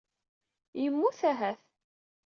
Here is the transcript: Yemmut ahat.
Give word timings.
Yemmut 0.81 1.19
ahat. 1.31 1.61